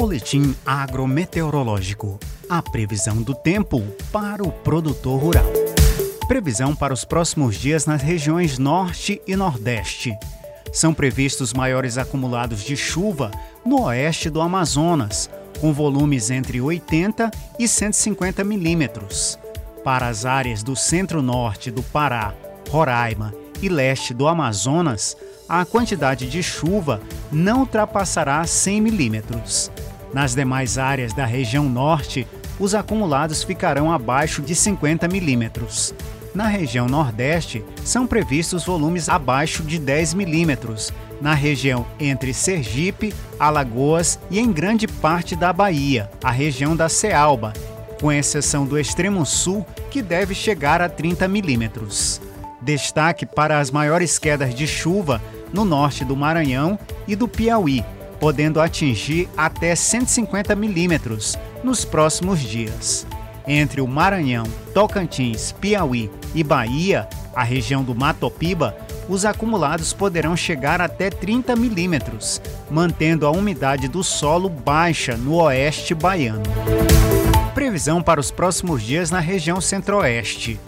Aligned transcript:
Boletim 0.00 0.56
agrometeorológico. 0.64 2.18
A 2.48 2.62
previsão 2.62 3.20
do 3.20 3.34
tempo 3.34 3.82
para 4.10 4.42
o 4.42 4.50
produtor 4.50 5.20
rural. 5.20 5.44
Previsão 6.26 6.74
para 6.74 6.94
os 6.94 7.04
próximos 7.04 7.54
dias 7.54 7.84
nas 7.84 8.00
regiões 8.00 8.58
Norte 8.58 9.20
e 9.26 9.36
Nordeste. 9.36 10.16
São 10.72 10.94
previstos 10.94 11.52
maiores 11.52 11.98
acumulados 11.98 12.64
de 12.64 12.78
chuva 12.78 13.30
no 13.62 13.82
oeste 13.82 14.30
do 14.30 14.40
Amazonas, 14.40 15.28
com 15.60 15.70
volumes 15.70 16.30
entre 16.30 16.62
80 16.62 17.30
e 17.58 17.68
150 17.68 18.42
milímetros. 18.42 19.38
Para 19.84 20.08
as 20.08 20.24
áreas 20.24 20.62
do 20.62 20.74
centro-norte 20.74 21.70
do 21.70 21.82
Pará, 21.82 22.32
Roraima 22.70 23.34
e 23.60 23.68
leste 23.68 24.14
do 24.14 24.26
Amazonas, 24.26 25.14
a 25.46 25.62
quantidade 25.66 26.26
de 26.26 26.42
chuva 26.42 27.02
não 27.30 27.60
ultrapassará 27.60 28.42
100 28.46 28.80
milímetros. 28.80 29.70
Nas 30.12 30.34
demais 30.34 30.76
áreas 30.76 31.12
da 31.12 31.24
região 31.24 31.68
norte, 31.68 32.26
os 32.58 32.74
acumulados 32.74 33.42
ficarão 33.42 33.92
abaixo 33.92 34.42
de 34.42 34.54
50 34.54 35.08
milímetros. 35.08 35.94
Na 36.34 36.46
região 36.46 36.86
Nordeste, 36.86 37.64
são 37.84 38.06
previstos 38.06 38.64
volumes 38.64 39.08
abaixo 39.08 39.62
de 39.62 39.78
10 39.78 40.14
milímetros, 40.14 40.92
na 41.20 41.34
região 41.34 41.84
entre 41.98 42.32
Sergipe, 42.32 43.12
Alagoas 43.38 44.18
e 44.30 44.38
em 44.38 44.52
grande 44.52 44.86
parte 44.86 45.34
da 45.34 45.52
Bahia, 45.52 46.10
a 46.22 46.30
região 46.30 46.76
da 46.76 46.88
Cealba, 46.88 47.52
com 48.00 48.12
exceção 48.12 48.64
do 48.64 48.78
extremo 48.78 49.26
sul, 49.26 49.66
que 49.90 50.00
deve 50.00 50.34
chegar 50.34 50.80
a 50.80 50.88
30 50.88 51.26
milímetros. 51.26 52.20
Destaque 52.62 53.26
para 53.26 53.58
as 53.58 53.70
maiores 53.70 54.18
quedas 54.18 54.54
de 54.54 54.66
chuva 54.66 55.20
no 55.52 55.64
norte 55.64 56.04
do 56.04 56.16
Maranhão 56.16 56.78
e 57.08 57.16
do 57.16 57.26
Piauí, 57.26 57.84
podendo 58.20 58.60
atingir 58.60 59.28
até 59.36 59.74
150 59.74 60.54
milímetros 60.54 61.38
nos 61.64 61.84
próximos 61.84 62.38
dias. 62.38 63.06
Entre 63.48 63.80
o 63.80 63.88
Maranhão, 63.88 64.44
Tocantins, 64.74 65.52
Piauí 65.52 66.10
e 66.34 66.44
Bahia, 66.44 67.08
a 67.34 67.42
região 67.42 67.82
do 67.82 67.94
Matopiba, 67.94 68.76
os 69.08 69.24
acumulados 69.24 69.92
poderão 69.92 70.36
chegar 70.36 70.80
até 70.80 71.10
30 71.10 71.56
milímetros, 71.56 72.40
mantendo 72.70 73.26
a 73.26 73.30
umidade 73.30 73.88
do 73.88 74.04
solo 74.04 74.48
baixa 74.48 75.16
no 75.16 75.36
oeste 75.42 75.94
baiano. 75.94 76.42
Previsão 77.54 78.00
para 78.00 78.20
os 78.20 78.30
próximos 78.30 78.82
dias 78.82 79.10
na 79.10 79.18
região 79.18 79.60
centro-oeste. 79.60 80.60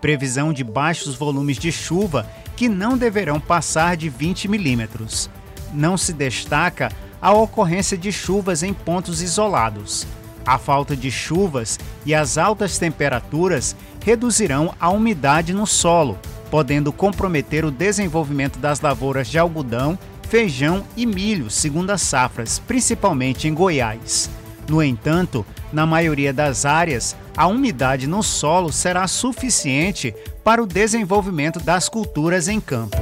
Previsão 0.00 0.52
de 0.52 0.64
baixos 0.64 1.14
volumes 1.14 1.58
de 1.58 1.70
chuva 1.70 2.26
que 2.56 2.68
não 2.68 2.96
deverão 2.96 3.38
passar 3.38 3.96
de 3.96 4.08
20 4.08 4.48
milímetros. 4.48 5.28
Não 5.72 5.96
se 5.96 6.12
destaca 6.12 6.90
a 7.20 7.32
ocorrência 7.32 7.96
de 7.96 8.10
chuvas 8.10 8.62
em 8.62 8.72
pontos 8.72 9.22
isolados. 9.22 10.06
A 10.44 10.58
falta 10.58 10.96
de 10.96 11.10
chuvas 11.10 11.78
e 12.04 12.14
as 12.14 12.38
altas 12.38 12.78
temperaturas 12.78 13.76
reduzirão 14.04 14.74
a 14.80 14.88
umidade 14.90 15.52
no 15.52 15.66
solo, 15.66 16.18
podendo 16.50 16.92
comprometer 16.92 17.64
o 17.64 17.70
desenvolvimento 17.70 18.58
das 18.58 18.80
lavouras 18.80 19.28
de 19.28 19.38
algodão, 19.38 19.98
feijão 20.28 20.84
e 20.96 21.04
milho, 21.04 21.50
segundo 21.50 21.90
as 21.90 22.02
safras, 22.02 22.58
principalmente 22.58 23.46
em 23.46 23.54
Goiás. 23.54 24.30
No 24.68 24.82
entanto, 24.82 25.44
na 25.72 25.84
maioria 25.84 26.32
das 26.32 26.64
áreas, 26.64 27.16
a 27.36 27.46
umidade 27.46 28.06
no 28.06 28.22
solo 28.22 28.72
será 28.72 29.06
suficiente 29.06 30.14
para 30.44 30.62
o 30.62 30.66
desenvolvimento 30.66 31.58
das 31.60 31.88
culturas 31.88 32.48
em 32.48 32.60
campo. 32.60 32.96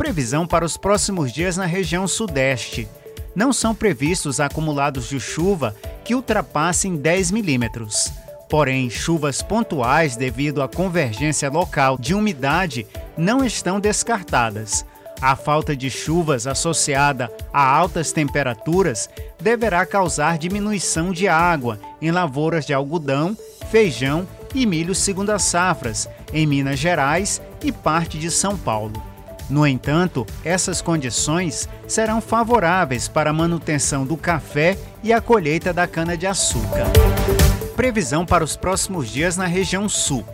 Previsão 0.00 0.46
para 0.46 0.64
os 0.64 0.78
próximos 0.78 1.30
dias 1.30 1.58
na 1.58 1.66
região 1.66 2.08
Sudeste. 2.08 2.88
Não 3.34 3.52
são 3.52 3.74
previstos 3.74 4.40
acumulados 4.40 5.10
de 5.10 5.20
chuva 5.20 5.76
que 6.02 6.14
ultrapassem 6.14 6.96
10 6.96 7.30
milímetros. 7.30 8.10
Porém, 8.48 8.88
chuvas 8.88 9.42
pontuais 9.42 10.16
devido 10.16 10.62
à 10.62 10.68
convergência 10.68 11.50
local 11.50 11.98
de 11.98 12.14
umidade 12.14 12.86
não 13.14 13.44
estão 13.44 13.78
descartadas. 13.78 14.86
A 15.20 15.36
falta 15.36 15.76
de 15.76 15.90
chuvas 15.90 16.46
associada 16.46 17.30
a 17.52 17.62
altas 17.62 18.10
temperaturas 18.10 19.06
deverá 19.38 19.84
causar 19.84 20.38
diminuição 20.38 21.12
de 21.12 21.28
água 21.28 21.78
em 22.00 22.10
lavouras 22.10 22.64
de 22.64 22.72
algodão, 22.72 23.36
feijão 23.70 24.26
e 24.54 24.64
milho 24.64 24.94
segundo 24.94 25.28
as 25.28 25.42
safras 25.42 26.08
em 26.32 26.46
Minas 26.46 26.78
Gerais 26.78 27.42
e 27.62 27.70
parte 27.70 28.18
de 28.18 28.30
São 28.30 28.56
Paulo. 28.56 29.09
No 29.50 29.66
entanto, 29.66 30.24
essas 30.44 30.80
condições 30.80 31.68
serão 31.88 32.20
favoráveis 32.20 33.08
para 33.08 33.30
a 33.30 33.32
manutenção 33.32 34.06
do 34.06 34.16
café 34.16 34.78
e 35.02 35.12
a 35.12 35.20
colheita 35.20 35.72
da 35.72 35.88
cana-de-açúcar. 35.88 36.86
Previsão 37.74 38.24
para 38.24 38.44
os 38.44 38.56
próximos 38.56 39.10
dias 39.10 39.36
na 39.36 39.46
região 39.46 39.88
sul. 39.88 40.24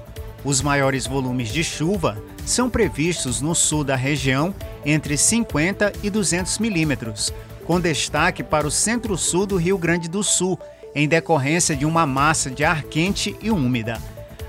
Os 0.44 0.60
maiores 0.60 1.06
volumes 1.06 1.48
de 1.48 1.64
chuva 1.64 2.22
são 2.44 2.68
previstos 2.68 3.40
no 3.40 3.54
sul 3.54 3.82
da 3.82 3.96
região, 3.96 4.54
entre 4.84 5.16
50 5.16 5.94
e 6.02 6.10
200 6.10 6.58
milímetros, 6.58 7.32
com 7.64 7.80
destaque 7.80 8.42
para 8.42 8.66
o 8.66 8.70
centro-sul 8.70 9.46
do 9.46 9.56
Rio 9.56 9.78
Grande 9.78 10.08
do 10.08 10.22
Sul, 10.22 10.60
em 10.94 11.08
decorrência 11.08 11.74
de 11.74 11.86
uma 11.86 12.06
massa 12.06 12.50
de 12.50 12.64
ar 12.64 12.82
quente 12.82 13.34
e 13.40 13.50
úmida. 13.50 13.98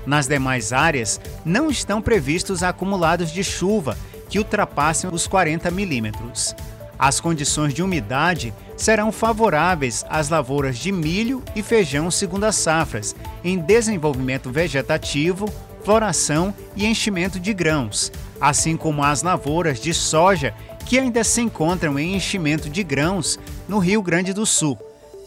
Nas 0.06 0.26
demais 0.26 0.72
áreas, 0.72 1.20
não 1.44 1.70
estão 1.70 2.00
previstos 2.00 2.62
acumulados 2.62 3.32
de 3.32 3.42
chuva 3.42 3.96
que 4.28 4.38
ultrapassem 4.38 5.10
os 5.12 5.26
40 5.26 5.70
milímetros. 5.70 6.54
As 6.98 7.20
condições 7.20 7.72
de 7.72 7.82
umidade 7.82 8.52
serão 8.76 9.12
favoráveis 9.12 10.04
às 10.08 10.28
lavouras 10.28 10.78
de 10.78 10.90
milho 10.90 11.42
e 11.54 11.62
feijão 11.62 12.10
segundo 12.10 12.44
as 12.44 12.56
safras, 12.56 13.14
em 13.44 13.58
desenvolvimento 13.58 14.50
vegetativo, 14.50 15.48
floração 15.84 16.52
e 16.74 16.84
enchimento 16.86 17.38
de 17.38 17.54
grãos, 17.54 18.10
assim 18.40 18.76
como 18.76 19.02
às 19.02 19.22
lavouras 19.22 19.80
de 19.80 19.94
soja 19.94 20.52
que 20.84 20.98
ainda 20.98 21.22
se 21.22 21.40
encontram 21.40 21.98
em 21.98 22.16
enchimento 22.16 22.68
de 22.68 22.82
grãos 22.82 23.38
no 23.68 23.78
Rio 23.78 24.02
Grande 24.02 24.32
do 24.32 24.44
Sul. 24.44 24.78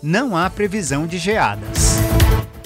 Não 0.03 0.35
há 0.35 0.50
previsão 0.50 1.06
de 1.06 1.18
geadas. 1.18 1.97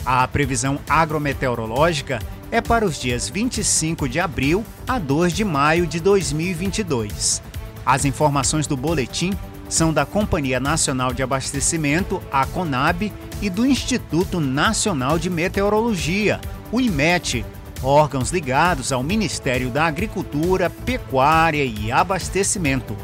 A 0.06 0.28
previsão 0.28 0.80
agrometeorológica 0.90 2.20
é 2.56 2.62
para 2.62 2.86
os 2.86 2.98
dias 2.98 3.28
25 3.28 4.08
de 4.08 4.18
abril 4.18 4.64
a 4.88 4.98
2 4.98 5.34
de 5.34 5.44
maio 5.44 5.86
de 5.86 6.00
2022. 6.00 7.42
As 7.86 8.06
informações 8.06 8.66
do 8.66 8.78
boletim 8.78 9.34
são 9.68 9.92
da 9.92 10.06
Companhia 10.06 10.58
Nacional 10.58 11.14
de 11.14 11.22
Abastecimento, 11.22 12.22
a 12.32 12.46
CONAB, 12.46 13.12
e 13.42 13.50
do 13.50 13.66
Instituto 13.66 14.40
Nacional 14.40 15.20
de 15.20 15.30
Meteorologia, 15.30 16.40
o 16.72 16.80
IMET, 16.80 17.46
órgãos 17.84 18.32
ligados 18.32 18.94
ao 18.94 19.04
Ministério 19.04 19.70
da 19.70 19.86
Agricultura, 19.86 20.70
Pecuária 20.70 21.66
e 21.66 21.92
Abastecimento. 21.92 22.96